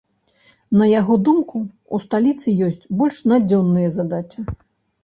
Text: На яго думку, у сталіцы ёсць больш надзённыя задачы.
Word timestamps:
На 0.79 0.87
яго 0.99 1.17
думку, 1.27 1.61
у 1.97 2.01
сталіцы 2.07 2.57
ёсць 2.69 2.89
больш 3.03 3.21
надзённыя 3.35 3.97
задачы. 4.01 4.39